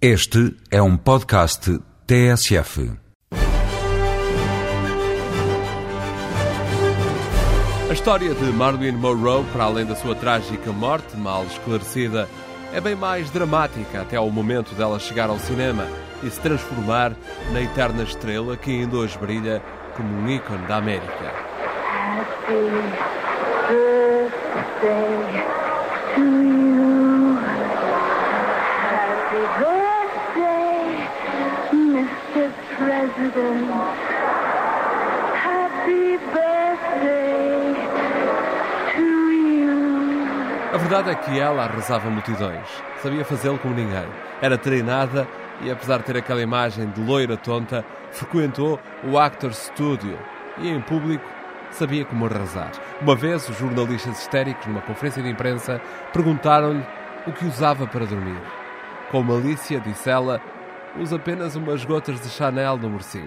[0.00, 2.92] Este é um podcast TSF.
[7.88, 12.28] A história de Marilyn Monroe, para além da sua trágica morte, mal esclarecida,
[12.74, 15.86] é bem mais dramática até ao momento dela chegar ao cinema
[16.22, 17.16] e se transformar
[17.52, 19.62] na eterna estrela que ainda hoje brilha
[19.96, 21.32] como um ícone da América.
[21.90, 22.52] Happy
[24.82, 25.42] birthday
[26.14, 27.38] to you.
[28.92, 31.08] Happy birthday,
[31.72, 32.52] Mr.
[32.76, 33.70] President.
[35.34, 37.74] Happy birthday
[38.94, 40.26] to you.
[40.74, 42.66] A verdade é que ela arrasava multidões.
[43.02, 44.06] Sabia fazê-lo como ninguém.
[44.42, 45.26] Era treinada
[45.62, 50.18] e, apesar de ter aquela imagem de loira tonta, frequentou o Actors Studio
[50.58, 51.24] e, em público,
[51.70, 52.72] sabia como arrasar.
[53.00, 55.80] Uma vez, os jornalistas histéricos, numa conferência de imprensa,
[56.12, 56.84] perguntaram-lhe
[57.26, 58.40] o que usava para dormir.
[59.10, 60.42] Com malícia, disse ela,
[61.00, 63.26] usa apenas umas gotas de Chanel número 5.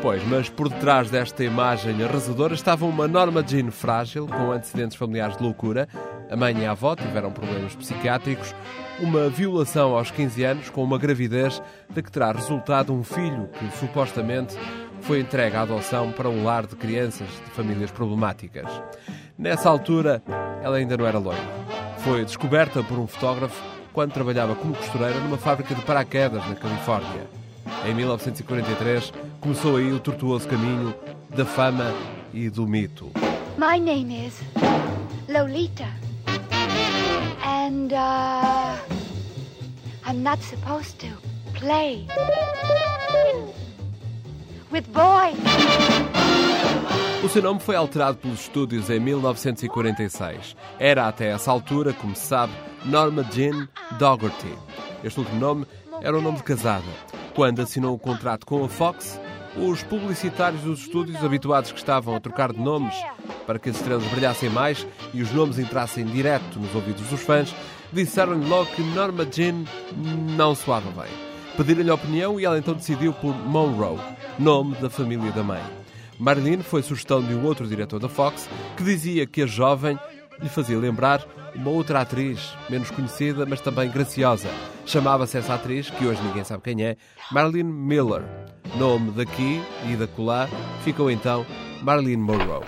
[0.00, 5.36] Pois, mas por detrás desta imagem arrasadora estava uma Norma Jean frágil, com antecedentes familiares
[5.36, 5.88] de loucura.
[6.30, 8.54] A mãe e a avó tiveram problemas psiquiátricos,
[9.00, 13.78] uma violação aos 15 anos, com uma gravidez de que terá resultado um filho que
[13.78, 14.56] supostamente
[15.02, 18.70] foi entregue à adoção para um lar de crianças de famílias problemáticas.
[19.36, 20.22] Nessa altura,
[20.62, 21.67] ela ainda não era loira.
[22.08, 27.28] Foi descoberta por um fotógrafo quando trabalhava como costureira numa fábrica de paraquedas na Califórnia.
[27.84, 30.94] Em 1943, começou aí o tortuoso caminho
[31.28, 31.92] da fama
[32.32, 33.12] e do mito.
[33.58, 34.40] My name is
[35.28, 35.84] Lolita.
[37.44, 38.78] And, uh,
[40.06, 41.08] I'm not supposed to
[41.52, 42.06] play
[44.72, 45.47] with boys.
[47.28, 50.56] O seu nome foi alterado pelos estúdios em 1946.
[50.78, 52.54] Era até essa altura, como se sabe,
[52.86, 54.54] Norma Jean Dougherty.
[55.04, 55.66] Este último nome
[56.00, 56.86] era o nome de casada.
[57.34, 59.20] Quando assinou o contrato com a Fox,
[59.58, 62.94] os publicitários dos estúdios, habituados que estavam a trocar de nomes
[63.46, 67.54] para que as estrelas brilhassem mais e os nomes entrassem direto nos ouvidos dos fãs,
[67.92, 69.66] disseram-lhe logo que Norma Jean
[70.34, 71.12] não soava bem.
[71.58, 74.00] Pediram-lhe opinião e ela então decidiu por Monroe,
[74.38, 75.77] nome da família da mãe.
[76.18, 79.98] Marilyn foi sugestão de um outro diretor da Fox que dizia que a jovem
[80.40, 81.24] lhe fazia lembrar
[81.54, 84.48] uma outra atriz, menos conhecida, mas também graciosa.
[84.84, 86.96] Chamava-se essa atriz, que hoje ninguém sabe quem é,
[87.30, 88.22] Marilyn Miller.
[88.76, 90.48] Nome daqui e da colá
[90.84, 91.46] ficou então
[91.82, 92.64] Marilyn Monroe.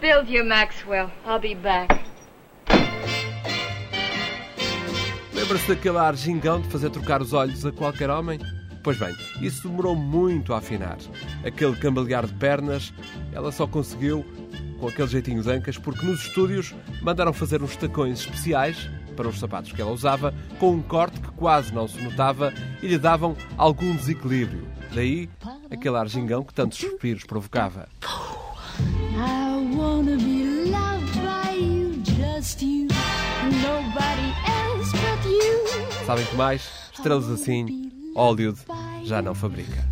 [0.00, 1.10] Build your Maxwell.
[1.26, 1.94] I'll be back.
[5.32, 8.38] Lembra-se daquele ar gingão de fazer trocar os olhos a qualquer homem?
[8.86, 10.96] Pois bem, isso demorou muito a afinar.
[11.44, 12.94] Aquele cambalear de pernas,
[13.32, 14.24] ela só conseguiu
[14.78, 19.40] com aquele jeitinho de ancas, porque nos estúdios mandaram fazer uns tacões especiais para os
[19.40, 23.36] sapatos que ela usava, com um corte que quase não se notava e lhe davam
[23.58, 24.68] algum desequilíbrio.
[24.94, 25.28] Daí,
[25.68, 27.88] aquele ar gingão que tantos suspiros provocava.
[36.06, 36.70] Sabem que mais?
[36.92, 37.85] Estrelas assim,
[38.16, 38.58] Hollywood
[39.04, 39.86] já não fabrica.